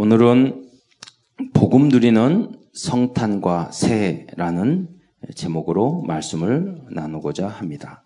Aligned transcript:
오늘은 0.00 0.70
복음 1.54 1.88
누리는 1.88 2.52
성탄과 2.72 3.72
새해라는 3.72 4.86
제목으로 5.34 6.02
말씀을 6.02 6.82
나누고자 6.92 7.48
합니다. 7.48 8.04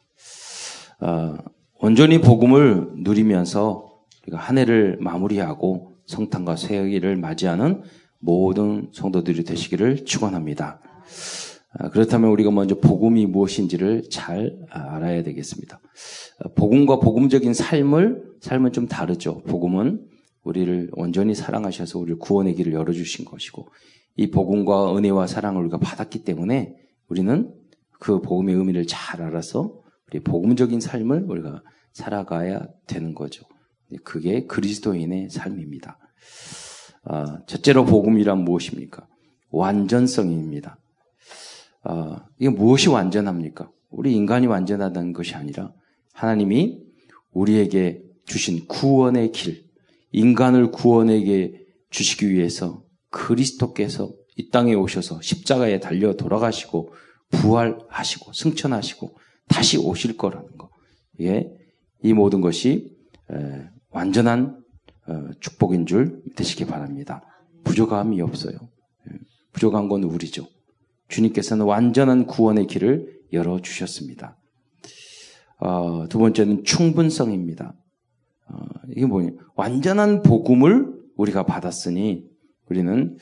어, 1.02 1.36
온전히 1.80 2.22
복음을 2.22 2.92
누리면서 2.94 3.92
우리가 4.22 4.38
한 4.38 4.56
해를 4.56 4.96
마무리하고 5.02 5.92
성탄과 6.06 6.56
새해를 6.56 7.16
맞이하는 7.16 7.82
모든 8.20 8.88
성도들이 8.94 9.44
되시기를 9.44 10.06
축원합니다. 10.06 10.80
아, 11.74 11.90
그렇다면 11.90 12.30
우리가 12.30 12.50
먼저 12.52 12.74
복음이 12.80 13.26
무엇인지를 13.26 14.04
잘 14.10 14.56
알아야 14.70 15.22
되겠습니다. 15.24 15.78
아, 16.38 16.48
복음과 16.54 17.00
복음적인 17.00 17.52
삶을 17.52 18.22
삶은 18.40 18.72
좀 18.72 18.88
다르죠. 18.88 19.42
복음은 19.42 20.11
우리를 20.42 20.90
온전히 20.92 21.34
사랑하셔서 21.34 21.98
우리를 21.98 22.18
구원의 22.18 22.54
길을 22.54 22.72
열어주신 22.72 23.24
것이고 23.24 23.68
이 24.16 24.30
복음과 24.30 24.96
은혜와 24.96 25.26
사랑을 25.26 25.62
우리가 25.62 25.78
받았기 25.78 26.24
때문에 26.24 26.76
우리는 27.08 27.54
그 27.98 28.20
복음의 28.20 28.54
의미를 28.54 28.86
잘 28.86 29.22
알아서 29.22 29.80
우리 30.08 30.20
복음적인 30.20 30.80
삶을 30.80 31.24
우리가 31.28 31.62
살아가야 31.92 32.66
되는 32.86 33.14
거죠. 33.14 33.44
그게 34.04 34.46
그리스도인의 34.46 35.30
삶입니다. 35.30 35.98
아, 37.04 37.40
첫째로 37.46 37.84
복음이란 37.84 38.38
무엇입니까? 38.44 39.06
완전성입니다. 39.50 40.78
아, 41.84 42.26
이게 42.38 42.48
무엇이 42.48 42.88
완전합니까? 42.88 43.70
우리 43.90 44.14
인간이 44.14 44.46
완전하다는 44.46 45.12
것이 45.12 45.34
아니라 45.34 45.72
하나님이 46.12 46.82
우리에게 47.32 48.02
주신 48.24 48.66
구원의 48.66 49.32
길, 49.32 49.64
인간을 50.12 50.70
구원에게 50.70 51.66
주시기 51.90 52.30
위해서 52.30 52.84
그리스도께서 53.10 54.12
이 54.36 54.50
땅에 54.50 54.74
오셔서 54.74 55.20
십자가에 55.20 55.80
달려 55.80 56.14
돌아가시고 56.14 56.92
부활하시고 57.30 58.32
승천하시고 58.32 59.16
다시 59.48 59.78
오실 59.78 60.16
거라는 60.16 60.56
거. 60.56 60.70
예, 61.20 61.50
이 62.02 62.12
모든 62.12 62.40
것이 62.40 62.96
완전한 63.90 64.62
어, 65.06 65.30
축복인 65.40 65.86
줄 65.86 66.22
되시기 66.36 66.64
바랍니다. 66.64 67.22
부족함이 67.64 68.20
없어요. 68.20 68.54
예, 68.54 69.18
부족한 69.52 69.88
건 69.88 70.04
우리죠. 70.04 70.46
주님께서는 71.08 71.66
완전한 71.66 72.26
구원의 72.26 72.66
길을 72.66 73.20
열어 73.32 73.60
주셨습니다. 73.60 74.38
어, 75.58 76.06
두 76.08 76.18
번째는 76.18 76.64
충분성입니다. 76.64 77.74
어, 78.52 78.58
이게 78.90 79.06
뭐냐? 79.06 79.30
완전한 79.56 80.22
복음을 80.22 80.92
우리가 81.16 81.44
받았으니 81.44 82.26
우리는 82.68 83.16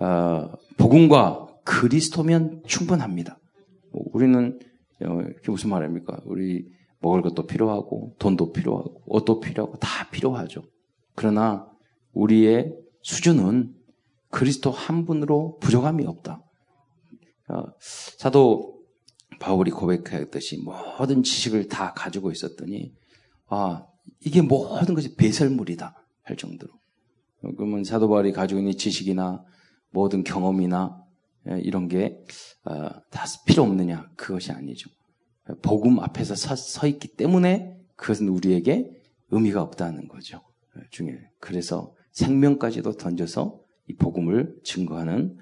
어, 0.00 0.52
복음과 0.76 1.46
그리스도면 1.64 2.62
충분합니다. 2.66 3.38
우리는 3.92 4.58
어, 5.04 5.20
이게 5.40 5.50
무슨 5.50 5.70
말입니까? 5.70 6.20
우리 6.24 6.66
먹을 7.00 7.22
것도 7.22 7.46
필요하고 7.46 8.14
돈도 8.18 8.52
필요하고 8.52 9.02
옷도 9.06 9.40
필요하고 9.40 9.76
다 9.78 10.08
필요하죠. 10.10 10.62
그러나 11.14 11.68
우리의 12.12 12.74
수준은 13.02 13.74
그리스도 14.30 14.70
한 14.70 15.04
분으로 15.04 15.58
부족함이 15.58 16.06
없다. 16.06 16.42
어, 17.50 17.64
사도 18.18 18.80
바울이 19.40 19.70
고백했듯이 19.70 20.62
모든 20.64 21.22
지식을 21.22 21.68
다 21.68 21.92
가지고 21.92 22.30
있었더니 22.30 22.92
아 23.48 23.84
이게 24.20 24.42
모든 24.42 24.94
것이 24.94 25.16
배설물이다 25.16 25.94
할 26.22 26.36
정도로. 26.36 26.72
그러면 27.56 27.84
사도 27.84 28.08
바울이 28.08 28.32
가지고 28.32 28.60
있는 28.60 28.72
지식이나 28.76 29.44
모든 29.90 30.24
경험이나 30.24 31.04
예, 31.50 31.60
이런 31.60 31.88
게다 31.88 32.14
어, 32.64 33.44
필요 33.46 33.62
없느냐 33.64 34.10
그것이 34.16 34.50
아니죠. 34.50 34.88
복음 35.60 36.00
앞에서 36.00 36.34
서, 36.34 36.56
서 36.56 36.86
있기 36.86 37.16
때문에 37.16 37.78
그것은 37.96 38.28
우리에게 38.28 38.90
의미가 39.30 39.60
없다는 39.60 40.08
거죠. 40.08 40.40
예, 40.78 40.82
중에 40.90 41.18
그래서 41.38 41.94
생명까지도 42.12 42.92
던져서 42.92 43.60
이 43.88 43.96
복음을 43.96 44.56
증거하는 44.64 45.36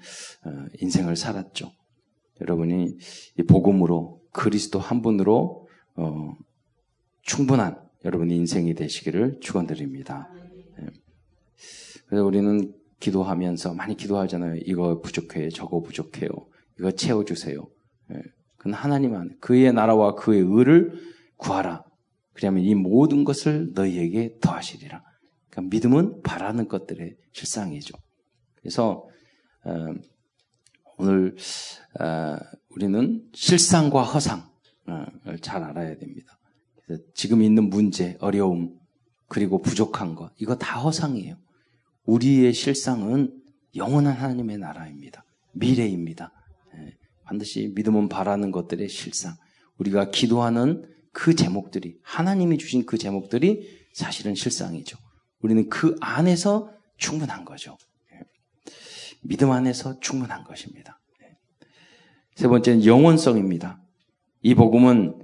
어, 0.45 0.65
인생을 0.81 1.15
살았죠. 1.15 1.71
여러분이 2.41 2.97
이 3.39 3.43
복음으로 3.43 4.21
그리스도 4.31 4.79
한 4.79 5.01
분으로 5.01 5.67
어, 5.95 6.33
충분한 7.21 7.82
여러분의 8.05 8.37
인생이 8.37 8.73
되시기를 8.73 9.39
축원드립니다. 9.39 10.29
예. 10.79 10.87
그래서 12.07 12.25
우리는 12.25 12.73
기도하면서 12.99 13.73
많이 13.73 13.95
기도하잖아요. 13.95 14.61
이거 14.65 14.99
부족해요. 15.01 15.49
저거 15.49 15.81
부족해요. 15.81 16.29
이거 16.79 16.91
채워주세요. 16.91 17.65
예. 18.13 18.21
그건 18.57 18.73
하나님 18.73 19.15
안 19.15 19.37
그의 19.39 19.73
나라와 19.73 20.15
그의 20.15 20.41
의를 20.41 20.93
구하라. 21.37 21.83
그러면 22.33 22.63
이 22.63 22.73
모든 22.75 23.23
것을 23.23 23.71
너희에게 23.73 24.37
더하시리라. 24.41 25.03
그러니까 25.49 25.69
믿음은 25.69 26.21
바라는 26.23 26.67
것들의 26.67 27.15
실상이죠. 27.31 27.95
그래서 28.55 29.07
어, 29.65 29.93
오늘 30.97 31.35
어, 31.99 32.37
우리는 32.69 33.23
실상과 33.33 34.03
허상을 34.03 34.45
잘 35.41 35.63
알아야 35.63 35.97
됩니다. 35.97 36.37
지금 37.13 37.41
있는 37.41 37.69
문제, 37.69 38.17
어려움, 38.19 38.77
그리고 39.27 39.61
부족한 39.61 40.15
것, 40.15 40.31
이거 40.37 40.55
다 40.55 40.79
허상이에요. 40.79 41.37
우리의 42.05 42.53
실상은 42.53 43.33
영원한 43.75 44.13
하나님의 44.13 44.57
나라입니다. 44.57 45.23
미래입니다. 45.53 46.31
예, 46.75 46.93
반드시 47.23 47.71
믿음은 47.75 48.09
바라는 48.09 48.51
것들의 48.51 48.87
실상. 48.89 49.35
우리가 49.77 50.11
기도하는 50.11 50.87
그 51.11 51.35
제목들이, 51.35 51.97
하나님이 52.03 52.57
주신 52.57 52.85
그 52.85 52.97
제목들이 52.97 53.67
사실은 53.93 54.35
실상이죠. 54.35 54.97
우리는 55.39 55.69
그 55.69 55.95
안에서 56.01 56.71
충분한 56.97 57.45
거죠. 57.45 57.77
예, 58.13 58.19
믿음 59.21 59.51
안에서 59.51 59.99
충분한 59.99 60.43
것입니다. 60.43 60.99
예. 61.23 61.37
세 62.35 62.47
번째는 62.47 62.85
영원성입니다. 62.85 63.81
이 64.41 64.53
복음은 64.53 65.23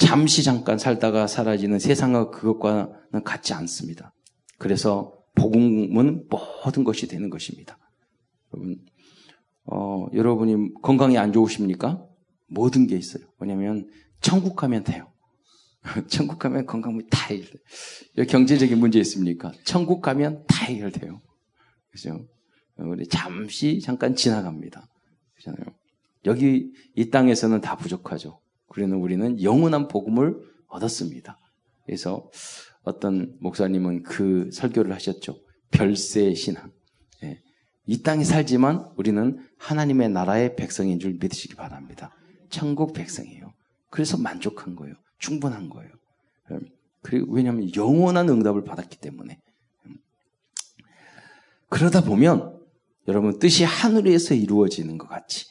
잠시 0.00 0.42
잠깐 0.42 0.78
살다가 0.78 1.26
사라지는 1.26 1.78
세상과 1.78 2.30
그것과는 2.30 3.22
같지 3.24 3.52
않습니다. 3.52 4.14
그래서 4.58 5.14
복음은 5.36 6.26
모든 6.64 6.84
것이 6.84 7.06
되는 7.06 7.28
것입니다. 7.30 7.78
여러분, 8.52 8.78
어, 9.66 10.06
여러분이 10.14 10.82
건강이 10.82 11.18
안 11.18 11.32
좋으십니까? 11.32 12.02
모든 12.48 12.86
게 12.86 12.96
있어요. 12.96 13.24
왜냐면 13.38 13.88
천국 14.20 14.56
가면 14.56 14.84
돼요. 14.84 15.12
천국 16.08 16.38
가면 16.38 16.66
건강이 16.66 17.00
다 17.10 17.26
해결돼요. 17.28 18.26
경제적인 18.28 18.78
문제 18.78 18.98
있습니까? 19.00 19.52
천국 19.64 20.00
가면 20.00 20.44
다 20.48 20.64
해결돼요. 20.64 21.20
그죠? 21.90 22.26
우리 22.76 23.06
잠시 23.06 23.80
잠깐 23.80 24.16
지나갑니다. 24.16 24.86
그렇잖아요. 25.34 25.74
여기 26.26 26.72
이 26.96 27.10
땅에서는 27.10 27.60
다 27.60 27.76
부족하죠. 27.76 28.40
그러나 28.70 28.96
우리는 28.96 29.42
영원한 29.42 29.88
복음을 29.88 30.40
얻었습니다. 30.68 31.36
그래서 31.84 32.30
어떤 32.82 33.36
목사님은 33.40 34.04
그 34.04 34.48
설교를 34.52 34.94
하셨죠. 34.94 35.36
별세 35.70 36.34
신앙. 36.34 36.72
예. 37.24 37.42
이 37.86 38.02
땅에 38.02 38.24
살지만 38.24 38.92
우리는 38.96 39.38
하나님의 39.58 40.10
나라의 40.10 40.56
백성인 40.56 40.98
줄 40.98 41.14
믿으시기 41.20 41.56
바랍니다. 41.56 42.14
천국 42.48 42.92
백성이에요. 42.92 43.52
그래서 43.90 44.16
만족한 44.16 44.76
거예요. 44.76 44.94
충분한 45.18 45.68
거예요. 45.68 45.90
예. 46.52 46.58
그리고 47.02 47.32
왜냐하면 47.32 47.74
영원한 47.74 48.28
응답을 48.28 48.62
받았기 48.64 48.98
때문에. 48.98 49.40
그러다 51.68 52.02
보면 52.02 52.60
여러분 53.08 53.38
뜻이 53.38 53.64
하늘에서 53.64 54.34
이루어지는 54.34 54.96
것 54.96 55.08
같이 55.08 55.46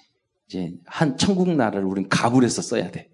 이제 0.50 0.74
한 0.86 1.16
천국 1.16 1.48
나라를 1.54 1.86
우리는 1.86 2.10
가불에서 2.10 2.63
써야 2.63 2.90
돼. 2.90 3.10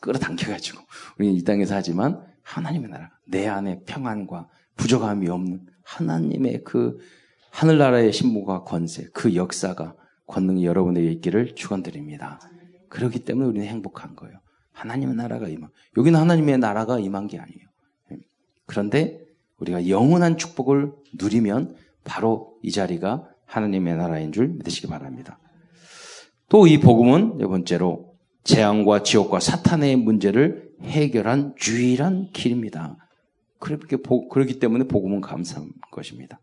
끌어당겨가지고 0.00 0.80
우리는 1.18 1.34
이 1.34 1.44
땅에서 1.44 1.76
하지만 1.76 2.24
하나님의 2.42 2.90
나라, 2.90 3.10
내 3.24 3.46
안에 3.46 3.82
평안과 3.86 4.48
부족함이 4.76 5.28
없는 5.28 5.66
하나님의 5.84 6.64
그 6.64 6.98
하늘나라의 7.50 8.12
신부가 8.12 8.64
권세, 8.64 9.06
그 9.12 9.36
역사가 9.36 9.94
권능이 10.26 10.64
여러분에게 10.64 11.10
있기를 11.12 11.54
축원드립니다. 11.54 12.40
그렇기 12.88 13.20
때문에 13.20 13.48
우리는 13.48 13.66
행복한 13.66 14.16
거예요. 14.16 14.40
하나님의 14.72 15.14
나라가 15.14 15.48
임한. 15.48 15.70
여기는 15.96 16.18
하나님의 16.18 16.58
나라가 16.58 16.98
임한 16.98 17.28
게 17.28 17.38
아니에요. 17.38 17.68
그런데 18.66 19.20
우리가 19.58 19.88
영원한 19.88 20.36
축복을 20.36 20.92
누리면 21.20 21.76
바로 22.04 22.58
이 22.62 22.72
자리가 22.72 23.28
하나님의 23.46 23.96
나라인 23.96 24.32
줄 24.32 24.48
믿으시기 24.48 24.88
바랍니다. 24.88 25.38
또 26.52 26.66
이 26.66 26.78
복음은 26.78 27.38
네 27.38 27.46
번째로 27.46 28.12
재앙과 28.44 29.02
지옥과 29.02 29.40
사탄의 29.40 29.96
문제를 29.96 30.70
해결한 30.82 31.54
유일한 31.66 32.28
길입니다. 32.34 32.98
그렇게 33.58 33.96
그렇기 34.30 34.58
때문에 34.58 34.84
복음은 34.84 35.22
감사한 35.22 35.70
것입니다. 35.90 36.40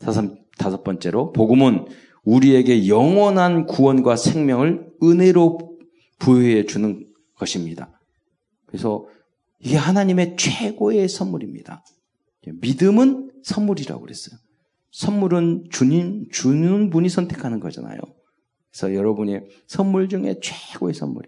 사상 0.00 0.36
다섯 0.58 0.84
번째로 0.84 1.32
복음은 1.32 1.86
우리에게 2.24 2.88
영원한 2.88 3.64
구원과 3.64 4.16
생명을 4.16 4.86
은혜로 5.02 5.78
부여해 6.18 6.66
주는 6.66 7.06
것입니다. 7.38 7.98
그래서 8.66 9.06
이게 9.60 9.78
하나님의 9.78 10.36
최고의 10.36 11.08
선물입니다. 11.08 11.82
믿음은 12.60 13.30
선물이라고 13.44 14.02
그랬어요. 14.02 14.38
선물은 14.90 15.68
주님, 15.70 16.28
주는 16.30 16.90
분이 16.90 17.08
선택하는 17.08 17.60
거잖아요. 17.60 17.98
그래서 18.76 18.94
여러분이 18.94 19.40
선물 19.66 20.06
중에 20.08 20.36
최고의 20.42 20.92
선물이. 20.92 21.26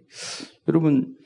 여러분, 0.68 1.16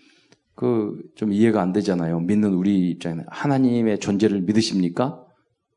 그, 0.55 1.03
좀 1.17 1.33
이해가 1.33 1.61
안 1.61 1.73
되잖아요. 1.73 2.21
믿는 2.21 2.55
우리 2.55 2.91
입장에는. 2.91 3.25
하나님의 3.29 3.99
존재를 3.99 4.43
믿으십니까? 4.43 5.21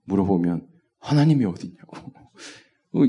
물어보면, 0.04 0.68
하나님이 1.00 1.46
어디냐고. 1.46 1.98
어, 2.94 3.00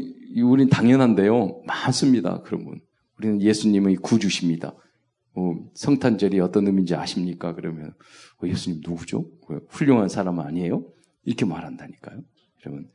우린 0.42 0.70
당연한데요. 0.70 1.60
많습니다. 1.66 2.40
그러면. 2.42 2.80
우리는 3.18 3.42
예수님의 3.42 3.96
구주십니다. 3.96 4.74
어, 5.34 5.54
성탄절이 5.74 6.40
어떤 6.40 6.66
의미인지 6.66 6.94
아십니까? 6.94 7.54
그러면, 7.54 7.92
어, 8.42 8.46
예수님 8.46 8.80
누구죠? 8.82 9.30
훌륭한 9.68 10.08
사람 10.08 10.40
아니에요? 10.40 10.86
이렇게 11.24 11.44
말한다니까요. 11.44 12.22
여러분, 12.64 12.88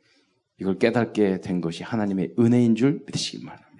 이걸 0.59 0.79
깨닫게 0.79 1.41
된 1.41 1.61
것이 1.61 1.83
하나님의 1.83 2.33
은혜인 2.39 2.73
줄 2.75 3.03
믿으시기 3.05 3.45
바랍니다. 3.45 3.70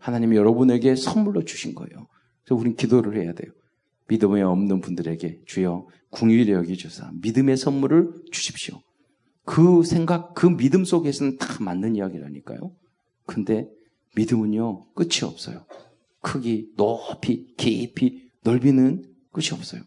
하나님이 0.00 0.36
여러분에게 0.36 0.96
선물로 0.96 1.44
주신 1.44 1.74
거예요. 1.74 2.08
그래서 2.42 2.58
우린 2.58 2.74
기도를 2.74 3.22
해야 3.22 3.32
돼요. 3.32 3.52
믿음이 4.08 4.42
없는 4.42 4.80
분들에게 4.80 5.42
주여 5.46 5.86
궁일히 6.10 6.52
여기주사 6.52 7.12
믿음의 7.22 7.56
선물을 7.56 8.12
주십시오. 8.32 8.80
그 9.44 9.82
생각, 9.84 10.34
그 10.34 10.46
믿음 10.46 10.84
속에서는 10.84 11.38
다 11.38 11.62
맞는 11.62 11.96
이야기라니까요. 11.96 12.72
근데 13.26 13.68
믿음은요, 14.16 14.92
끝이 14.94 15.20
없어요. 15.24 15.64
크기, 16.20 16.68
높이, 16.76 17.54
깊이, 17.56 18.30
넓이는 18.42 19.04
끝이 19.32 19.48
없어요. 19.52 19.82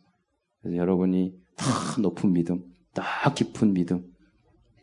그래서 0.61 0.77
여러분이 0.77 1.33
다 1.55 1.65
높은 2.01 2.33
믿음, 2.33 2.63
다 2.93 3.33
깊은 3.33 3.73
믿음, 3.73 4.05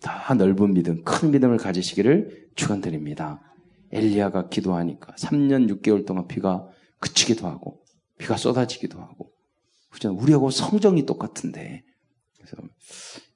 다 0.01 0.35
넓은 0.35 0.75
믿음, 0.75 1.03
큰 1.03 1.31
믿음을 1.31 1.57
가지시기를 1.57 2.49
축원드립니다. 2.55 3.41
엘리야가 3.93 4.49
기도하니까 4.49 5.15
3년 5.15 5.69
6개월 5.71 6.07
동안 6.07 6.27
비가 6.27 6.69
그치기도 6.99 7.47
하고 7.47 7.83
비가 8.19 8.37
쏟아지기도 8.37 9.01
하고 9.01 9.33
그죠? 9.91 10.13
우리하고 10.13 10.51
성정이 10.51 11.07
똑같은데 11.07 11.83
그래서 12.37 12.57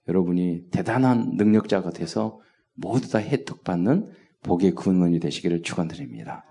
여러분이 0.09 0.71
대단한 0.71 1.33
능력자가 1.37 1.91
돼서 1.91 2.41
모두 2.75 3.11
다 3.11 3.19
혜택받는 3.19 4.11
복의 4.43 4.75
근원이 4.75 5.21
되시기를 5.21 5.63
축원드립니다. 5.63 6.45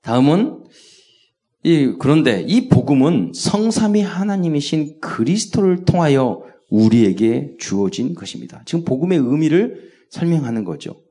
다음은 0.00 0.64
이 1.64 1.96
그런데 1.98 2.40
이 2.40 2.68
복음은 2.68 3.32
성삼위 3.34 4.00
하나님이신 4.00 5.00
그리스도를 5.00 5.84
통하여 5.84 6.42
우리에게 6.70 7.56
주어진 7.58 8.14
것입니다. 8.14 8.62
지금 8.64 8.84
복음의 8.84 9.18
의미를 9.18 9.90
설명하는 10.10 10.64
거죠. 10.64 11.02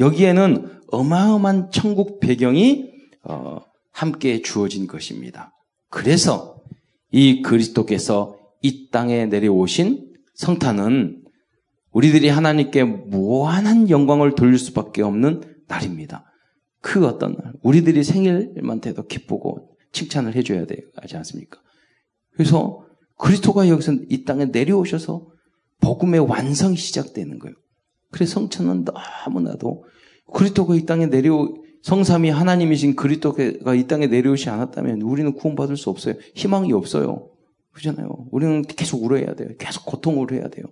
여기에는 0.00 0.80
어마어마한 0.88 1.70
천국 1.70 2.20
배경이 2.20 2.92
어, 3.22 3.60
함께 3.92 4.42
주어진 4.42 4.86
것입니다. 4.86 5.52
그래서 5.88 6.62
이 7.10 7.42
그리스도께서 7.42 8.36
이 8.60 8.90
땅에 8.90 9.26
내려오신 9.26 10.12
성탄은 10.34 11.22
우리들이 11.92 12.28
하나님께 12.28 12.82
무한한 12.84 13.88
영광을 13.88 14.34
돌릴 14.34 14.58
수밖에 14.58 15.02
없는 15.02 15.42
날입니다. 15.68 16.24
그 16.80 17.06
어떤 17.06 17.36
날, 17.36 17.52
우리들이 17.62 18.02
생일만 18.02 18.80
돼도 18.80 19.06
기쁘고 19.06 19.76
칭찬을 19.92 20.34
해줘야 20.34 20.66
되지 20.66 21.16
않습니까? 21.16 21.60
그래서 22.32 22.84
그리스도가 23.16 23.68
여기서 23.68 23.92
이 24.10 24.24
땅에 24.24 24.46
내려오셔서 24.46 25.26
복음의 25.80 26.20
완성이 26.20 26.76
시작되는 26.76 27.38
거예요. 27.38 27.54
그래서 28.14 28.34
성찬은 28.34 28.84
너무나도 29.26 29.84
그리스도가 30.32 30.76
이 30.76 30.86
땅에 30.86 31.06
내려 31.06 31.52
성삼이 31.82 32.30
하나님이신 32.30 32.94
그리스도가 32.94 33.74
이 33.74 33.88
땅에 33.88 34.06
내려오지 34.06 34.48
않았다면 34.50 35.02
우리는 35.02 35.34
구원받을 35.34 35.76
수 35.76 35.90
없어요. 35.90 36.14
희망이 36.36 36.72
없어요. 36.72 37.28
그렇잖아요. 37.72 38.08
우리는 38.30 38.62
계속 38.62 39.02
울어야 39.02 39.34
돼요. 39.34 39.48
계속 39.58 39.84
고통을 39.84 40.30
해야 40.30 40.46
돼요. 40.46 40.64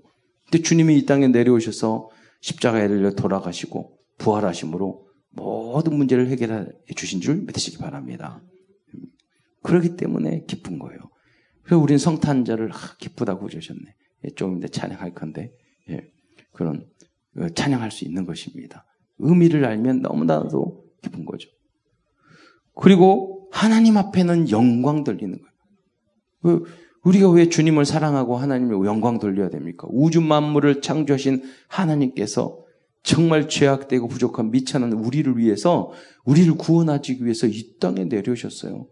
근데 0.44 0.62
주님이 0.62 0.96
이 0.98 1.04
땅에 1.04 1.26
내려오셔서 1.26 2.10
십자가에 2.42 2.86
달려 2.86 3.10
돌아가시고 3.10 3.98
부활하심으로 4.18 5.08
모든 5.30 5.96
문제를 5.96 6.28
해결해 6.28 6.66
주신 6.94 7.20
줄 7.20 7.38
믿으시기 7.38 7.78
바랍니다. 7.78 8.40
그렇기 9.64 9.96
때문에 9.96 10.44
기쁜 10.46 10.78
거예요. 10.78 11.00
그래서 11.64 11.82
우리는 11.82 11.98
성탄절을 11.98 12.70
기쁘다고 12.98 13.48
그러셨네. 13.48 13.82
예, 14.26 14.28
조금 14.36 14.58
이따 14.58 14.68
찬양할 14.68 15.14
건데 15.14 15.50
예, 15.90 16.06
그런 16.52 16.76
어, 16.76 16.91
찬양할 17.55 17.90
수 17.90 18.05
있는 18.05 18.26
것입니다. 18.26 18.84
의미를 19.19 19.64
알면 19.64 20.02
너무나도 20.02 20.84
기쁜 21.02 21.25
거죠. 21.25 21.49
그리고 22.75 23.49
하나님 23.52 23.96
앞에는 23.96 24.50
영광 24.50 25.05
돌리는 25.05 25.38
거예요. 26.43 26.64
우리가 27.05 27.31
왜 27.31 27.49
주님을 27.49 27.84
사랑하고 27.84 28.37
하나님을 28.37 28.87
영광 28.87 29.19
돌려야 29.19 29.50
됩니까? 29.50 29.88
우주 29.90 30.20
만물을 30.20 30.81
창조하신 30.82 31.43
하나님께서 31.69 32.62
정말 33.02 33.49
죄악되고 33.49 34.06
부족한 34.06 34.52
미천한 34.52 34.93
우리를 34.93 35.37
위해서 35.37 35.90
우리를 36.25 36.55
구원하기 36.55 37.25
위해서 37.25 37.49
이 37.49 37.78
땅에 37.81 38.05
내려오셨어요. 38.05 38.87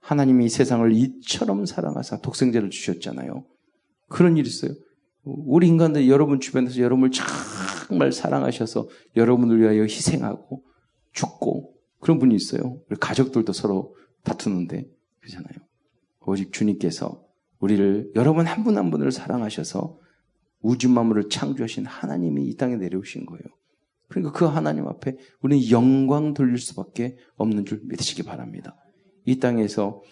하나님이 0.00 0.46
이 0.46 0.48
세상을 0.48 0.90
이처럼 0.92 1.66
사랑하사 1.66 2.20
독생자를 2.20 2.70
주셨잖아요. 2.70 3.44
그런 4.08 4.36
일이 4.36 4.48
있어요. 4.48 4.72
우리 5.24 5.66
인간들 5.66 6.08
여러분 6.08 6.40
주변에서 6.40 6.80
여러분을 6.80 7.10
정말 7.88 8.12
사랑하셔서 8.12 8.86
여러분을 9.16 9.60
위하여 9.60 9.82
희생하고 9.82 10.62
죽고 11.12 11.74
그런 12.00 12.18
분이 12.18 12.34
있어요. 12.34 12.80
가족들도 13.00 13.54
서로 13.54 13.96
다투는데 14.24 14.86
그렇잖아요. 15.20 15.58
오직 16.26 16.52
주님께서 16.52 17.24
우리를 17.60 18.12
여러분 18.14 18.46
한 18.46 18.62
분한 18.62 18.84
한 18.84 18.90
분을 18.90 19.10
사랑하셔서 19.10 19.98
우주 20.60 20.90
만물을 20.90 21.30
창조하신 21.30 21.86
하나님이 21.86 22.46
이 22.46 22.56
땅에 22.56 22.76
내려오신 22.76 23.24
거예요. 23.24 23.42
그러니까 24.08 24.32
그 24.32 24.44
하나님 24.44 24.86
앞에 24.86 25.16
우리는 25.40 25.70
영광 25.70 26.34
돌릴 26.34 26.58
수밖에 26.58 27.16
없는 27.36 27.64
줄 27.64 27.80
믿으시기 27.84 28.22
바랍니다. 28.22 28.76
이 29.24 29.38
땅에서 29.38 30.02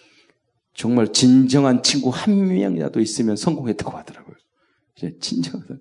정말 0.73 1.13
진정한 1.13 1.83
친구 1.83 2.09
한 2.09 2.47
명이라도 2.47 2.99
있으면 3.01 3.35
성공했다고 3.35 3.95
하더라고요. 3.97 4.35
진정한 5.19 5.79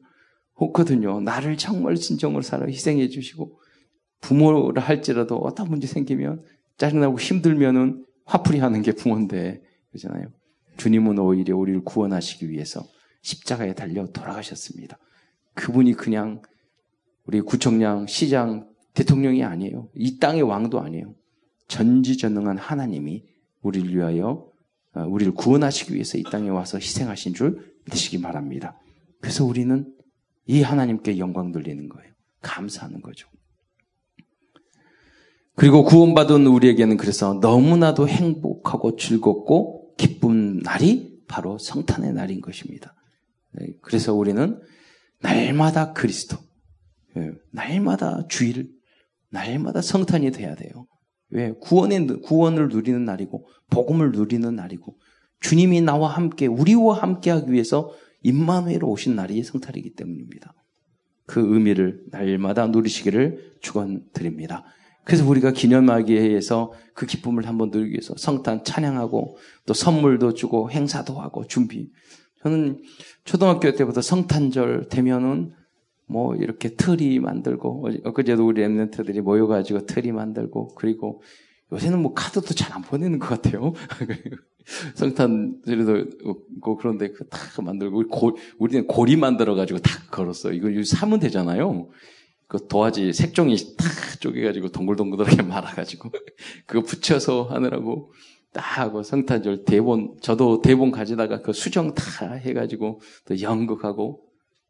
없거든요. 0.56 1.20
나를 1.20 1.56
정말 1.56 1.94
진정으로 1.94 2.42
살아 2.42 2.66
희생해 2.66 3.08
주시고 3.08 3.58
부모를 4.20 4.80
할지라도 4.80 5.36
어떤 5.36 5.68
문제 5.68 5.86
생기면 5.86 6.42
짜증나고 6.78 7.18
힘들면은 7.18 8.04
화풀이 8.24 8.58
하는 8.58 8.82
게 8.82 8.92
부모인데 8.92 9.62
그러잖아요. 9.90 10.28
주님은 10.76 11.18
오히려 11.18 11.56
우리를 11.56 11.84
구원하시기 11.84 12.50
위해서 12.50 12.84
십자가에 13.22 13.74
달려 13.74 14.06
돌아가셨습니다. 14.08 14.98
그분이 15.54 15.94
그냥 15.94 16.42
우리 17.26 17.40
구청장, 17.40 18.06
시장, 18.06 18.68
대통령이 18.94 19.42
아니에요. 19.42 19.88
이 19.94 20.18
땅의 20.18 20.42
왕도 20.42 20.80
아니에요. 20.80 21.14
전지전능한 21.68 22.58
하나님이 22.58 23.24
우리를 23.62 23.94
위하여 23.94 24.48
어, 24.94 25.02
우리를 25.02 25.34
구원하시기 25.34 25.92
위해서 25.92 26.16
이 26.16 26.22
땅에 26.22 26.48
와서 26.48 26.78
희생하신 26.78 27.34
줄 27.34 27.74
믿으시기 27.84 28.20
바랍니다. 28.20 28.78
그래서 29.20 29.44
우리는 29.44 29.92
이 30.46 30.62
하나님께 30.62 31.18
영광 31.18 31.52
돌리는 31.52 31.88
거예요. 31.88 32.12
감사하는 32.42 33.02
거죠. 33.02 33.28
그리고 35.54 35.84
구원받은 35.84 36.46
우리에게는 36.46 36.96
그래서 36.98 37.34
너무나도 37.34 38.08
행복하고 38.08 38.96
즐겁고 38.96 39.94
기쁜 39.96 40.58
날이 40.58 41.18
바로 41.26 41.58
성탄의 41.58 42.12
날인 42.12 42.40
것입니다. 42.40 42.94
네, 43.52 43.68
그래서 43.80 44.14
우리는 44.14 44.60
날마다 45.20 45.92
그리스도, 45.94 46.36
예, 47.16 47.32
날마다 47.52 48.26
주일, 48.28 48.70
날마다 49.30 49.80
성탄이 49.80 50.30
돼야 50.30 50.54
돼요. 50.54 50.86
왜? 51.30 51.52
구원의, 51.60 52.20
구원을 52.22 52.68
누리는 52.68 53.04
날이고, 53.04 53.48
복음을 53.70 54.12
누리는 54.12 54.54
날이고, 54.54 54.98
주님이 55.40 55.80
나와 55.80 56.08
함께, 56.08 56.46
우리와 56.46 56.98
함께 56.98 57.30
하기 57.30 57.50
위해서 57.50 57.92
임마누엘로 58.22 58.88
오신 58.88 59.16
날이 59.16 59.42
성탄이기 59.42 59.94
때문입니다. 59.94 60.54
그 61.26 61.40
의미를 61.54 62.04
날마다 62.10 62.66
누리시기를 62.68 63.56
축원드립니다. 63.60 64.64
그래서 65.04 65.28
우리가 65.28 65.52
기념하기위해서 65.52 66.72
그 66.94 67.06
기쁨을 67.06 67.46
한번 67.46 67.70
누리기 67.70 67.92
위해서 67.92 68.14
성탄 68.16 68.64
찬양하고 68.64 69.36
또 69.64 69.74
선물도 69.74 70.34
주고 70.34 70.70
행사도 70.70 71.14
하고 71.20 71.46
준비. 71.46 71.90
저는 72.42 72.82
초등학교 73.24 73.72
때부터 73.72 74.02
성탄절 74.02 74.88
되면은 74.88 75.52
뭐 76.08 76.34
이렇게 76.36 76.70
틀이 76.70 77.18
만들고 77.20 77.88
엊그제도 78.04 78.46
우리 78.46 78.62
랩런트들이 78.62 79.20
모여가지고 79.20 79.86
틀이 79.86 80.12
만들고 80.12 80.74
그리고 80.74 81.22
요새는 81.72 82.00
뭐 82.00 82.14
카드도 82.14 82.54
잘 82.54 82.66
안 82.76 82.82
보내는 82.82 83.18
것 83.18 83.28
같아요. 83.28 83.72
성탄절에도 84.94 86.04
없고 86.24 86.76
그런데 86.76 87.10
그다 87.10 87.62
만들고 87.62 88.08
고, 88.08 88.36
우리는 88.58 88.86
고리 88.86 89.16
만들어 89.16 89.54
가지고 89.54 89.78
탁 89.78 90.10
걸었어. 90.10 90.52
이거 90.52 90.68
사면 90.84 91.20
되잖아요. 91.20 91.88
그 92.48 92.68
도화지 92.68 93.12
색종이 93.12 93.56
탁 93.56 94.20
쪼개가지고 94.20 94.68
동글동글하게 94.68 95.42
말아가지고 95.48 96.10
그거 96.66 96.82
붙여서 96.82 97.44
하느라고 97.44 98.12
딱 98.52 98.60
하고 98.78 99.02
성탄절 99.02 99.64
대본 99.64 100.16
저도 100.20 100.62
대본 100.62 100.90
가지다가 100.90 101.40
그 101.40 101.52
수정 101.52 101.94
다 101.94 102.34
해가지고 102.34 103.00
또 103.26 103.40
연극하고 103.40 104.22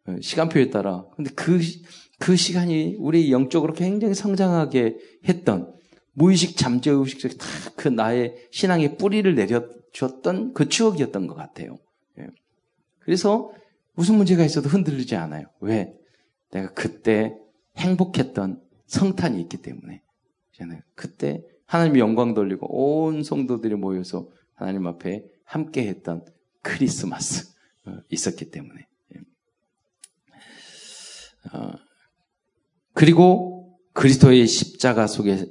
어, 0.07 0.17
시간표에 0.21 0.71
따라 0.71 1.05
근데 1.17 1.31
그그 1.35 2.37
시간이 2.37 2.97
우리 2.99 3.33
영적으로 3.33 3.73
굉장히 3.75 4.15
성장하게 4.15 4.97
했던 5.29 5.75
무의식 6.17 6.57
잠재의식 6.57 7.39
다 7.39 7.67
그 7.87 7.89
나의 7.89 8.49
신앙의 8.51 8.97
뿌리를 8.97 9.33
내려줬던 9.33 10.55
그 10.55 10.69
추억이었던 10.69 11.29
것 11.29 11.35
같아요. 11.35 11.79
예. 12.19 12.27
그래서 12.99 13.53
무슨 13.95 14.17
문제가 14.17 14.45
있어도 14.45 14.69
흔들리지 14.69 15.15
않아요. 15.15 15.47
왜? 15.61 15.95
내가 16.51 16.73
그때 16.73 17.37
행복했던 17.77 18.61
성탄이 18.87 19.41
있기 19.43 19.59
때문에. 19.59 20.03
그때 20.95 21.45
하나님 21.67 21.99
영광 21.99 22.35
돌리고 22.35 22.67
온 22.67 23.23
성도들이 23.23 23.77
모여서 23.77 24.29
하나님 24.55 24.87
앞에 24.87 25.25
함께 25.45 25.87
했던 25.87 26.25
크리스마스 26.63 27.55
어, 27.85 27.99
있었기 28.09 28.51
때문에. 28.51 28.89
예. 29.15 29.21
어, 31.53 31.73
그리고 32.95 33.79
그리스도의 33.93 34.47
십자가 34.47 35.07
속에 35.07 35.47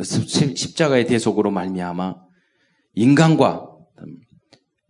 십자가의 0.00 1.06
대속으로 1.06 1.50
말미암아 1.50 2.16
인간과 2.94 3.68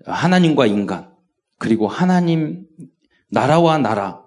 하나님과 0.05 0.67
인간 0.67 1.13
그리고 1.59 1.89
하나님 1.89 2.67
나라와 3.29 3.79
나라 3.79 4.23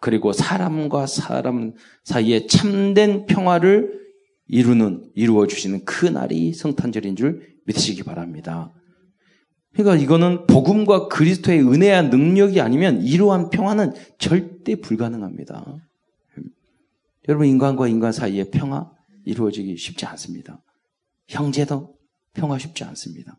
그리고 0.00 0.32
사람과 0.32 1.06
사람 1.06 1.74
사이에 2.04 2.46
참된 2.46 3.26
평화를 3.26 3.98
이루는 4.46 5.10
이루어 5.14 5.46
주시는 5.46 5.84
그 5.84 6.06
날이 6.06 6.54
성탄절인 6.54 7.16
줄 7.16 7.58
믿으시기 7.66 8.02
바랍니다. 8.02 8.72
그러니까 9.74 10.02
이거는 10.02 10.46
복음과 10.46 11.08
그리스도의 11.08 11.60
은혜와 11.60 12.02
능력이 12.02 12.60
아니면 12.60 13.02
이러한 13.02 13.50
평화는 13.50 13.92
절대 14.18 14.76
불가능합니다. 14.76 15.76
여러분 17.28 17.46
인간과 17.46 17.88
인간 17.88 18.10
사이의 18.10 18.50
평화 18.50 18.90
이루어지기 19.28 19.76
쉽지 19.76 20.06
않습니다. 20.06 20.62
형제도 21.28 21.98
평화 22.32 22.58
쉽지 22.58 22.84
않습니다. 22.84 23.38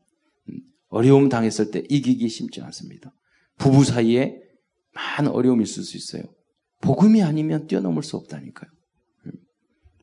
음, 0.49 0.59
어려움 0.89 1.29
당했을 1.29 1.71
때 1.71 1.83
이기기 1.89 2.29
쉽지 2.29 2.61
않습니다. 2.61 3.11
부부 3.57 3.83
사이에 3.83 4.39
많은 4.93 5.31
어려움이 5.31 5.63
있을 5.63 5.83
수 5.83 5.97
있어요. 5.97 6.23
복음이 6.81 7.23
아니면 7.23 7.65
뛰어넘을 7.65 8.03
수 8.03 8.17
없다니까요. 8.17 8.69
음, 9.25 9.31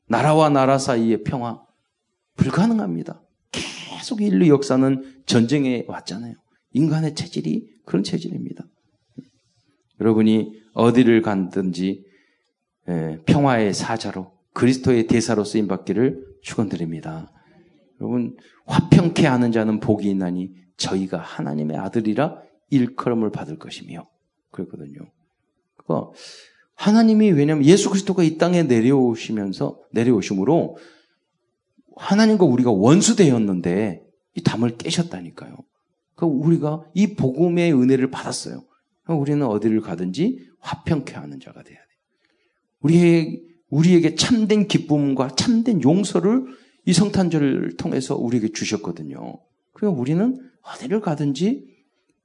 나라와 0.09 0.49
나라 0.49 0.76
사이의 0.78 1.23
평화 1.23 1.62
불가능합니다. 2.35 3.23
계속 3.52 4.23
인류 4.23 4.49
역사는 4.49 5.23
전쟁에 5.25 5.85
왔잖아요. 5.87 6.35
인간의 6.73 7.14
체질이 7.14 7.64
그런 7.85 8.02
체질입니다. 8.02 8.64
음, 8.64 9.25
여러분이 10.00 10.50
어디를 10.75 11.23
간든지 11.23 12.05
평화의 13.26 13.73
사자로 13.73 14.36
그리스도의 14.56 15.06
대사로 15.06 15.44
쓰임 15.44 15.68
받기를 15.68 16.25
축원드립니다. 16.40 17.30
여러분 18.00 18.36
화평케 18.64 19.26
하는 19.26 19.52
자는 19.52 19.80
복이 19.80 20.08
있나니 20.08 20.54
저희가 20.78 21.18
하나님의 21.18 21.76
아들이라 21.76 22.40
일컬음을 22.70 23.30
받을 23.30 23.58
것이며 23.58 24.08
그랬거든요. 24.50 24.98
그러니까 25.76 26.10
하나님이 26.75 27.32
왜냐하면 27.32 27.66
예수 27.66 27.90
그리스도가 27.90 28.22
이 28.22 28.38
땅에 28.38 28.62
내려오시면서 28.62 29.78
내려오심으로 29.92 30.78
하나님과 31.96 32.46
우리가 32.46 32.70
원수되었는데 32.70 34.02
이 34.36 34.42
담을 34.42 34.78
깨셨다니까요. 34.78 35.54
그러니까 36.14 36.46
우리가 36.46 36.84
이 36.94 37.14
복음의 37.14 37.75
은혜를 37.75 38.10
받았어요. 38.10 38.64
우리는 39.08 39.44
어디를 39.46 39.82
가든지 39.82 40.48
화평케 40.60 41.14
하는 41.14 41.40
자가 41.40 41.62
돼야 41.62 41.76
돼요. 41.76 41.86
우리의 42.80 43.55
우리에게 43.76 44.14
참된 44.14 44.68
기쁨과 44.68 45.37
참된 45.37 45.83
용서를 45.83 46.47
이 46.87 46.92
성탄절을 46.92 47.76
통해서 47.76 48.16
우리에게 48.16 48.52
주셨거든요. 48.52 49.38
그러니까 49.73 50.00
우리는 50.00 50.40
어디를 50.62 51.00
가든지 51.00 51.66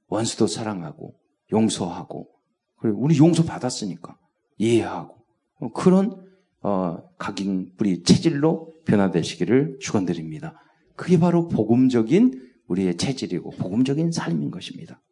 원수도 0.08 0.46
사랑하고 0.46 1.14
용서하고 1.52 2.28
그리고 2.78 2.98
우리 3.00 3.18
용서 3.18 3.44
받았으니까 3.44 4.16
이해하고 4.56 5.16
그런 5.74 6.22
어, 6.62 6.98
각인 7.18 7.72
뿌리 7.76 8.02
체질로 8.02 8.72
변화되시기를 8.86 9.78
축원드립니다. 9.80 10.54
그게 10.96 11.18
바로 11.18 11.48
복음적인 11.48 12.40
우리의 12.68 12.96
체질이고 12.96 13.50
복음적인 13.50 14.12
삶인 14.12 14.50
것입니다. 14.50 15.02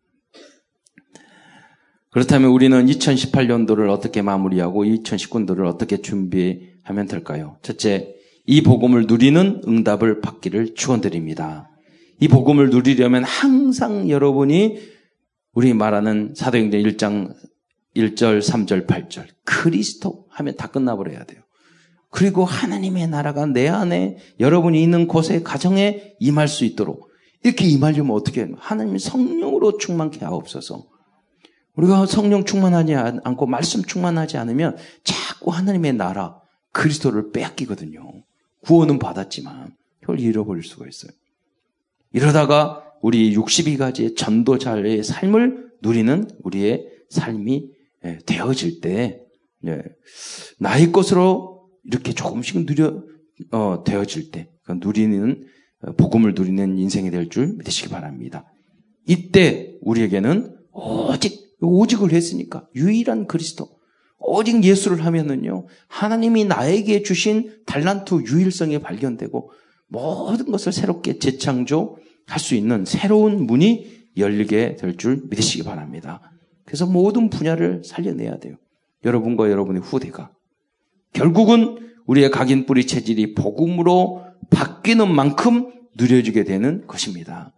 그렇다면 2.11 2.50
우리는 2.50 2.87
2018년도를 2.87 3.88
어떻게 3.88 4.21
마무리하고 4.21 4.85
2019년도를 4.85 5.67
어떻게 5.67 5.99
준비하면 5.99 7.07
될까요? 7.09 7.57
첫째, 7.62 8.17
이 8.47 8.62
복음을 8.62 9.07
누리는 9.07 9.62
응답을 9.67 10.21
받기를 10.21 10.75
축원드립니다. 10.75 11.71
이 12.19 12.26
복음을 12.26 12.71
누리려면 12.71 13.23
항상 13.23 14.11
여러분이 14.11 14.79
우리 15.52 15.73
말하는 15.73 16.35
사도행전 16.37 16.83
1장 16.83 17.35
1절, 17.97 18.40
3절, 18.40 18.87
8절 18.87 19.26
그리스도 19.45 20.26
하면 20.31 20.57
다 20.57 20.67
끝나버려야 20.69 21.25
돼요. 21.25 21.43
그리고 22.11 22.45
하나님의 22.45 23.09
나라가 23.09 23.47
내 23.47 23.69
안에 23.69 24.19
여러분이 24.40 24.83
있는 24.83 25.07
곳에 25.07 25.43
가정에 25.43 26.14
임할 26.19 26.49
수 26.49 26.64
있도록 26.64 27.09
이렇게 27.45 27.67
임하려면 27.67 28.17
어떻게 28.17 28.43
해요? 28.43 28.55
하나님 28.59 28.99
성령으로 28.99 29.79
충만케 29.79 30.25
하옵소서. 30.25 30.89
우리가 31.76 32.06
성령 32.06 32.44
충만하지 32.44 32.94
않고 32.94 33.46
말씀 33.46 33.82
충만하지 33.82 34.36
않으면 34.36 34.76
자꾸 35.04 35.50
하나님의 35.50 35.94
나라, 35.94 36.40
그리스도를 36.72 37.32
빼앗기거든요. 37.32 38.22
구원은 38.62 38.98
받았지만 38.98 39.74
그걸 40.00 40.20
잃어버릴 40.20 40.62
수가 40.62 40.86
있어요. 40.88 41.10
이러다가 42.12 42.84
우리 43.00 43.34
62가지의 43.34 44.16
전도자의 44.16 45.02
삶을 45.02 45.70
누리는 45.82 46.28
우리의 46.42 46.86
삶이 47.08 47.70
예, 48.04 48.18
되어질 48.24 48.80
때 48.80 49.20
예, 49.66 49.82
나의 50.58 50.92
것으로 50.92 51.68
이렇게 51.84 52.12
조금씩 52.12 52.64
누려 52.66 53.02
어, 53.52 53.84
되어질 53.84 54.30
때그 54.30 54.78
누리는 54.80 55.46
어, 55.82 55.92
복음을 55.92 56.34
누리는 56.34 56.78
인생이 56.78 57.10
될줄 57.10 57.56
믿으시기 57.58 57.88
바랍니다. 57.88 58.50
이때 59.06 59.76
우리에게는 59.82 60.56
오직 60.72 61.39
오직을 61.61 62.12
했으니까 62.12 62.67
유일한 62.75 63.26
그리스도 63.26 63.69
오직 64.19 64.62
예수를 64.62 65.05
하면은요 65.05 65.67
하나님이 65.88 66.45
나에게 66.45 67.02
주신 67.02 67.55
달란트 67.67 68.25
유일성이 68.26 68.79
발견되고 68.79 69.50
모든 69.88 70.50
것을 70.50 70.73
새롭게 70.73 71.19
재창조할 71.19 72.38
수 72.38 72.55
있는 72.55 72.85
새로운 72.85 73.47
문이 73.47 74.00
열리게 74.17 74.76
될 74.76 74.97
줄 74.97 75.23
믿으시기 75.31 75.64
바랍니다. 75.64 76.21
그래서 76.64 76.87
모든 76.87 77.31
분야를 77.31 77.83
살려내야 77.85 78.38
돼요. 78.38 78.57
여러분과 79.05 79.50
여러분의 79.50 79.83
후대가 79.83 80.31
결국은 81.12 81.90
우리의 82.07 82.31
각인 82.31 82.67
뿌리 82.67 82.87
체질이 82.87 83.35
복음으로 83.35 84.25
바뀌는 84.50 85.12
만큼 85.12 85.73
누려지게 85.97 86.45
되는 86.45 86.87
것입니다. 86.87 87.52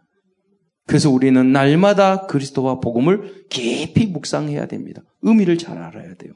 그래서 0.87 1.11
우리는 1.11 1.53
날마다 1.53 2.27
그리스도와 2.27 2.81
복음을 2.81 3.47
깊이 3.49 4.07
묵상해야 4.07 4.67
됩니다. 4.67 5.03
의미를 5.23 5.57
잘 5.59 5.79
알아야 5.79 6.15
돼요. 6.15 6.33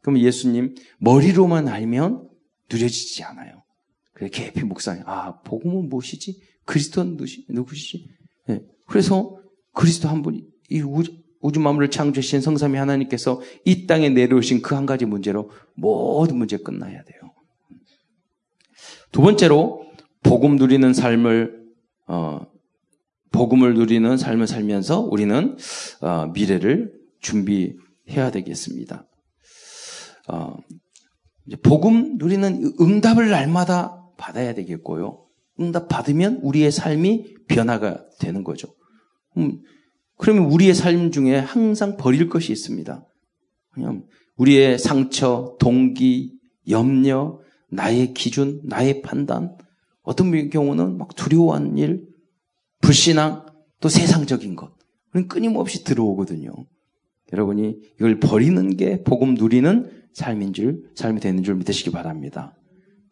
그럼 0.00 0.18
예수님 0.18 0.74
머리로만 0.98 1.68
알면 1.68 2.28
누려지지 2.70 3.22
않아요. 3.24 3.62
그래 4.12 4.28
깊이 4.28 4.64
묵상해. 4.64 5.02
아 5.06 5.40
복음은 5.42 5.88
무엇이지? 5.88 6.40
그리스도는 6.64 7.18
누구시지? 7.48 8.08
네. 8.48 8.60
그래서 8.86 9.38
그리스도 9.72 10.08
한 10.08 10.22
분이 10.22 10.44
이 10.70 10.80
우주, 10.80 11.12
우주 11.40 11.60
만물을 11.60 11.90
창조하신 11.90 12.40
성삼위 12.40 12.78
하나님께서 12.78 13.40
이 13.64 13.86
땅에 13.86 14.08
내려오신 14.08 14.62
그 14.62 14.74
한 14.76 14.86
가지 14.86 15.04
문제로 15.06 15.50
모든 15.74 16.36
문제 16.36 16.56
끝나야 16.56 17.02
돼요. 17.02 17.20
두 19.10 19.20
번째로 19.22 19.84
복음 20.22 20.56
누리는 20.56 20.92
삶을 20.94 21.62
어, 22.06 22.46
복음을 23.32 23.74
누리는 23.74 24.16
삶을 24.16 24.46
살면서 24.46 25.00
우리는 25.00 25.56
어, 26.00 26.26
미래를 26.32 26.92
준비해야 27.20 28.30
되겠습니다. 28.32 29.06
어, 30.28 30.56
복음 31.62 32.18
누리는 32.18 32.74
응답을 32.80 33.30
날마다 33.30 34.00
받아야 34.16 34.54
되겠고요. 34.54 35.26
응답 35.60 35.88
받으면 35.88 36.40
우리의 36.42 36.70
삶이 36.70 37.34
변화가 37.48 38.04
되는 38.20 38.44
거죠. 38.44 38.68
음, 39.36 39.60
그러면 40.16 40.44
우리의 40.44 40.74
삶 40.74 41.10
중에 41.10 41.38
항상 41.38 41.96
버릴 41.96 42.28
것이 42.28 42.52
있습니다. 42.52 43.04
그냥 43.72 44.04
우리의 44.36 44.78
상처, 44.78 45.56
동기, 45.58 46.38
염려, 46.68 47.40
나의 47.70 48.14
기준, 48.14 48.60
나의 48.64 49.02
판단, 49.02 49.56
어떤 50.02 50.50
경우는 50.50 50.98
막 50.98 51.14
두려워하는 51.16 51.78
일, 51.78 52.11
불신앙, 52.82 53.46
또 53.80 53.88
세상적인 53.88 54.54
것. 54.54 54.72
끊임없이 55.28 55.84
들어오거든요. 55.84 56.52
여러분이 57.32 57.76
이걸 57.96 58.20
버리는 58.20 58.76
게 58.76 59.02
복음 59.02 59.34
누리는 59.34 59.90
삶인 60.12 60.52
줄, 60.52 60.90
삶이 60.94 61.20
되는 61.20 61.42
줄 61.42 61.54
믿으시기 61.54 61.90
바랍니다. 61.90 62.54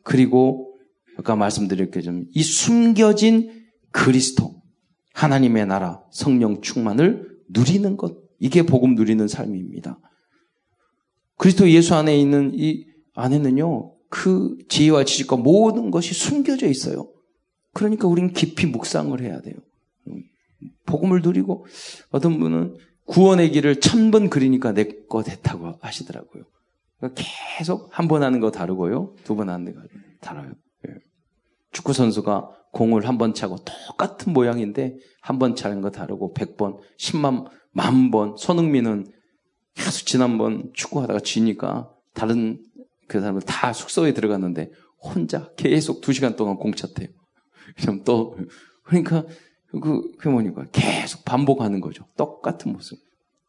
그리고 0.03 0.75
아까 1.17 1.37
말씀드렸겠지만 1.37 2.27
이 2.33 2.43
숨겨진 2.43 3.65
그리스도, 3.91 4.63
하나님의 5.15 5.67
나라, 5.67 6.03
성령 6.11 6.61
충만을 6.61 7.29
누리는 7.51 7.97
것, 7.97 8.17
이게 8.39 8.63
복음 8.63 8.95
누리는 8.95 9.27
삶입니다. 9.27 9.99
그리스도 11.37 11.71
예수 11.71 11.95
안에 11.95 12.19
있는 12.19 12.53
이 12.55 12.87
안에는요, 13.15 13.95
그 14.09 14.57
지혜와 14.69 15.05
지식과 15.05 15.37
모든 15.37 15.91
것이 15.91 16.15
숨겨져 16.15 16.67
있어요. 16.67 17.11
그러니까 17.73 18.09
우리는 18.09 18.33
깊이 18.33 18.67
묵상을 18.67 19.19
해야 19.21 19.41
돼요. 19.41 19.55
복음을 20.87 21.21
누리고 21.23 21.67
어떤 22.11 22.39
분은 22.39 22.77
구원의 23.07 23.51
길을 23.53 23.81
천 23.81 24.11
번 24.11 24.29
그리니까 24.31 24.73
내 24.73 24.87
거 25.09 25.23
됐다고 25.23 25.75
하시더라고요. 25.81 26.45
그러니까 26.99 27.23
계속 27.59 27.89
한 27.93 28.09
번 28.09 28.23
하는 28.23 28.41
거 28.41 28.51
다르고요. 28.51 29.15
두 29.25 29.35
번 29.37 29.49
하는 29.51 29.75
거 29.75 29.81
다르요. 30.21 30.53
예. 30.89 30.95
축구 31.73 31.93
선수가 31.93 32.51
공을 32.73 33.09
한 33.09 33.19
번 33.19 33.35
차고 33.35 33.57
똑같은 33.65 34.33
모양인데 34.33 34.97
한 35.23 35.39
번 35.39 35.55
차는 35.57 35.81
거 35.81 35.91
다르고 35.91 36.33
백 36.35 36.57
번, 36.57 36.79
십만, 36.99 37.47
만 37.73 38.11
번. 38.11 38.37
손흥민은 38.37 39.07
계속 39.75 40.07
지난번 40.07 40.71
축구하다가 40.75 41.21
지니까 41.21 41.91
다른 42.15 42.63
그 43.09 43.21
사람들 43.21 43.43
다 43.47 43.73
숙소에 43.73 44.13
들어갔는데 44.13 44.71
혼자 45.01 45.51
계속 45.57 46.01
두 46.01 46.13
시간 46.13 46.37
동안 46.37 46.57
공 46.57 46.73
찼대요. 46.75 47.09
그럼 47.81 48.03
또 48.05 48.37
그러니까 48.83 49.25
그, 49.71 50.13
그 50.19 50.29
뭐니까 50.29 50.67
계속 50.73 51.25
반복하는 51.25 51.81
거죠. 51.81 52.05
똑같은 52.17 52.73
모습. 52.73 52.99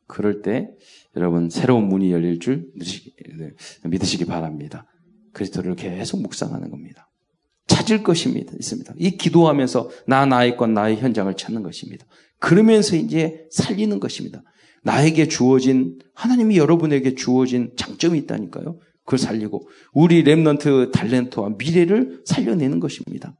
그럴 0.07 0.41
때 0.41 0.69
여러분 1.15 1.49
새로운 1.49 1.87
문이 1.87 2.11
열릴 2.11 2.39
줄 2.39 2.69
믿으시기, 2.75 3.13
네, 3.39 4.25
바랍니다. 4.25 4.85
그리스도를 5.33 5.75
계속 5.75 6.21
묵상하는 6.21 6.69
겁니다. 6.69 7.09
찾을 7.67 8.03
것입니다. 8.03 8.51
있습니다. 8.53 8.93
이 8.97 9.11
기도하면서 9.11 9.89
나 10.07 10.25
나의 10.25 10.57
것 10.57 10.69
나의 10.69 10.97
현장을 10.97 11.33
찾는 11.35 11.63
것입니다. 11.63 12.05
그러면서 12.39 12.97
이제 12.97 13.47
살리는 13.51 13.99
것입니다. 13.99 14.43
나에게 14.83 15.27
주어진 15.27 15.99
하나님이 16.13 16.57
여러분에게 16.57 17.15
주어진 17.15 17.71
장점이 17.77 18.17
있다니까요. 18.19 18.79
그걸 19.05 19.19
살리고 19.19 19.69
우리 19.93 20.23
랩런트 20.23 20.91
달렌트와 20.91 21.55
미래를 21.57 22.21
살려내는 22.25 22.79
것입니다. 22.79 23.35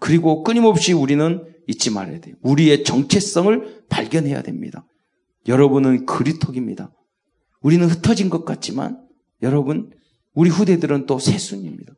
그리고 0.00 0.42
끊임없이 0.42 0.92
우리는 0.92 1.44
잊지 1.68 1.90
말아야 1.90 2.20
돼요. 2.20 2.34
우리의 2.42 2.82
정체성을 2.84 3.84
발견해야 3.88 4.42
됩니다. 4.42 4.84
여러분은 5.46 6.06
그리톡입니다. 6.06 6.92
우리는 7.60 7.86
흩어진 7.86 8.30
것 8.30 8.44
같지만 8.44 9.00
여러분 9.42 9.90
우리 10.34 10.50
후대들은 10.50 11.06
또 11.06 11.18
세순입니다. 11.18 11.92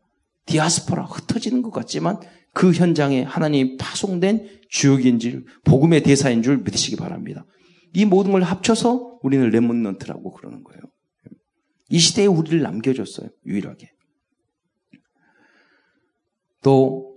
디아스포라 0.46 1.04
흩어지는 1.04 1.62
것 1.62 1.70
같지만 1.70 2.18
그 2.52 2.72
현장에 2.72 3.22
하나님이 3.22 3.76
파송된 3.76 4.60
주역인 4.68 5.18
줄 5.18 5.44
복음의 5.64 6.02
대사인 6.02 6.42
줄 6.42 6.58
믿으시기 6.58 6.96
바랍니다. 6.96 7.46
이 7.94 8.04
모든 8.04 8.32
걸 8.32 8.42
합쳐서 8.42 9.20
우리는 9.22 9.48
레몬넌트라고 9.48 10.32
그러는 10.32 10.64
거예요. 10.64 10.80
이 11.88 11.98
시대에 11.98 12.26
우리를 12.26 12.60
남겨줬어요. 12.62 13.28
유일하게. 13.46 13.90
또, 16.62 17.11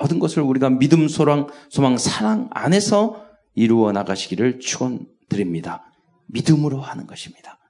모든 0.00 0.18
것을 0.18 0.42
우리가 0.42 0.70
믿음, 0.70 1.06
소랑, 1.06 1.46
소망, 1.68 1.96
사랑 1.96 2.50
안에서 2.52 3.24
이루어 3.54 3.92
나가시기를 3.92 4.58
축원드립니다. 4.58 5.92
믿음으로 6.26 6.80
하는 6.80 7.06
것입니다. 7.06 7.60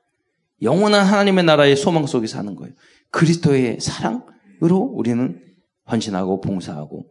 영원한 0.62 1.04
하나님의 1.04 1.44
나라의 1.44 1.76
소망 1.76 2.06
속에 2.06 2.26
사는 2.26 2.56
거예요. 2.56 2.72
그리스도의 3.10 3.80
사랑으로 3.80 4.78
우리는 4.78 5.47
헌신하고 5.90 6.40
봉사하고 6.40 7.08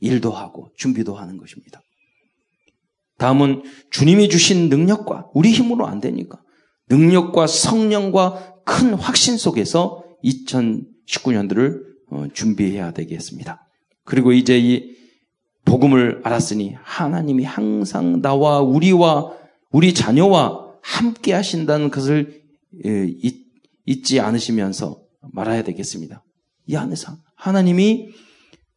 일도 0.00 0.30
하고 0.30 0.70
준비도 0.76 1.14
하는 1.14 1.36
것입니다. 1.38 1.80
다음은 3.18 3.62
주님이 3.90 4.28
주신 4.28 4.68
능력과 4.68 5.30
우리 5.32 5.50
힘으로 5.50 5.86
안 5.86 6.00
되니까 6.00 6.42
능력과 6.88 7.46
성령과 7.46 8.62
큰 8.64 8.94
확신 8.94 9.36
속에서 9.36 10.04
2019년도를 10.24 11.80
어, 12.10 12.26
준비해야 12.32 12.92
되겠습니다. 12.92 13.66
그리고 14.04 14.32
이제 14.32 14.58
이 14.58 14.94
복음을 15.64 16.20
알았으니 16.24 16.76
하나님이 16.82 17.44
항상 17.44 18.22
나와 18.22 18.60
우리와 18.60 19.32
우리 19.70 19.92
자녀와 19.94 20.66
함께 20.82 21.32
하신다는 21.32 21.90
것을 21.90 22.42
예, 22.84 23.12
잊지 23.84 24.20
않으시면서 24.20 25.00
말아야 25.32 25.62
되겠습니다. 25.64 26.22
이 26.66 26.76
안에서 26.76 27.16
하나님이 27.36 28.08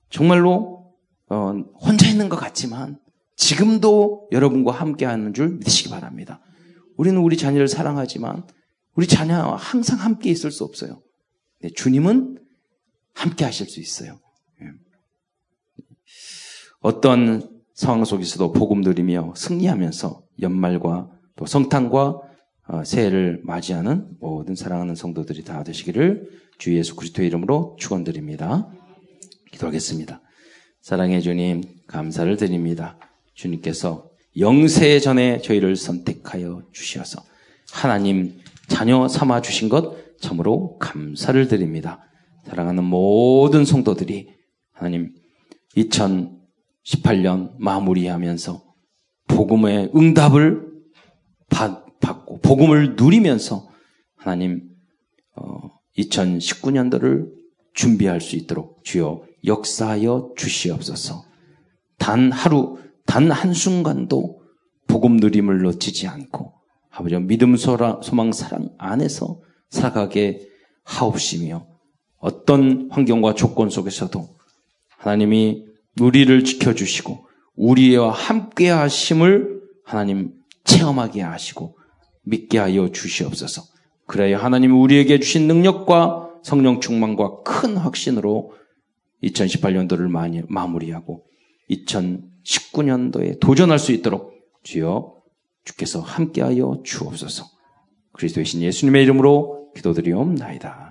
정말로 0.10 0.94
어, 1.30 1.54
혼자 1.74 2.08
있는 2.08 2.30
것 2.30 2.36
같지만 2.36 3.00
지금도 3.36 4.30
여러분과 4.32 4.72
함께 4.72 5.06
하는 5.06 5.34
줄 5.34 5.50
믿으시기 5.50 5.90
바랍니다. 5.90 6.42
우리는 6.98 7.18
우리 7.20 7.38
자녀를 7.38 7.68
사랑하지만 7.68 8.46
우리 8.96 9.08
자녀와 9.08 9.56
항상 9.56 10.00
함께 10.00 10.30
있을 10.30 10.52
수 10.52 10.64
없어요. 10.66 11.02
네, 11.62 11.70
주님은 11.70 12.38
함께 13.14 13.46
하실 13.46 13.68
수 13.68 13.80
있어요. 13.80 14.20
예. 14.62 14.68
어떤 16.82 17.50
상황 17.74 18.04
속에서도 18.04 18.52
복음 18.52 18.84
드리며 18.84 19.34
승리하면서 19.36 20.22
연말과 20.42 21.10
또 21.38 21.46
성탄과 21.46 22.02
어, 22.08 22.29
새해를 22.84 23.42
맞이하는 23.44 24.08
모든 24.20 24.56
사랑하는 24.56 24.96
성도들이 24.96 25.44
다 25.44 25.64
되시기를 25.64 26.30
주 26.58 26.76
예수 26.78 26.96
그리스도의 26.96 27.28
이름으로 27.28 27.76
축원드립니다. 27.80 28.68
기도하겠습니다. 29.52 30.22
사랑해 30.82 31.20
주님 31.20 31.64
감사를 31.88 32.36
드립니다. 32.38 32.98
주님께서 33.34 34.10
영세 34.38 35.00
전에 35.00 35.42
저희를 35.42 35.76
선택하여 35.76 36.64
주셔서 36.72 37.22
하나님 37.72 38.40
자녀 38.68 39.08
삼아 39.08 39.42
주신 39.42 39.70
것 39.70 40.20
참으로 40.20 40.78
감사를 40.78 41.48
드립니다. 41.48 42.04
사랑하는 42.46 42.84
모든 42.84 43.66
성도들이 43.66 44.30
하나님 44.72 45.14
2018년 45.76 47.54
마무리하면서 47.58 48.64
복음의 49.28 49.92
응답을 49.96 50.62
받 50.62 50.69
복음을 52.42 52.96
누리면서 52.96 53.70
하나님 54.16 54.70
어, 55.36 55.72
2019년도를 55.98 57.32
준비할 57.74 58.22
수 58.22 58.36
있도록 58.36 58.84
주여 58.84 59.24
역사하여 59.46 60.34
주시옵소서. 60.36 61.24
단 61.98 62.32
하루, 62.32 62.78
단 63.06 63.32
한순간도 63.32 64.42
복음 64.88 65.18
누림을 65.18 65.62
놓치지 65.62 66.08
않고 66.08 66.54
아버지 66.90 67.16
믿음, 67.20 67.56
소망, 67.56 68.32
사랑 68.34 68.70
안에서 68.78 69.40
살아가게 69.70 70.48
하옵시며 70.84 71.66
어떤 72.18 72.90
환경과 72.92 73.36
조건 73.36 73.70
속에서도 73.70 74.28
하나님이 74.98 75.66
우리를 76.02 76.44
지켜주시고 76.44 77.28
우리와 77.56 78.12
함께 78.12 78.70
하심을 78.70 79.62
하나님 79.86 80.34
체험하게 80.66 81.22
하시고 81.22 81.79
믿게 82.24 82.58
하여 82.58 82.92
주시옵소서. 82.92 83.64
그래야 84.06 84.40
하나님이 84.40 84.74
우리에게 84.74 85.20
주신 85.20 85.48
능력과 85.48 86.30
성령 86.44 86.80
충만과 86.80 87.44
큰 87.44 87.78
확신으로 87.78 88.54
2018년도를 89.24 90.10
많이 90.10 90.42
마무리하고 90.48 91.26
2019년도에 91.70 93.40
도전할 93.40 93.78
수 93.80 93.92
있도록 93.92 94.34
주여 94.64 95.16
주께서 95.66 96.00
함께하여 96.00 96.82
주옵소서. 96.84 97.46
그리스도의 98.14 98.46
신 98.46 98.62
예수님의 98.62 99.04
이름으로 99.04 99.72
기도드리옵나이다. 99.76 100.89